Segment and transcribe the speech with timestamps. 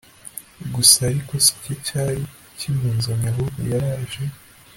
[0.73, 2.21] gusa ariko sicyo cyari
[2.57, 4.23] kimuzanye ahubwo yaraje